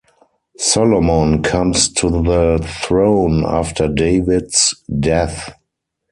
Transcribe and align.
Solomon 0.57 1.43
comes 1.43 1.87
to 1.93 2.09
the 2.09 2.57
throne 2.81 3.45
after 3.45 3.87
David's 3.87 4.73
death. 4.99 5.53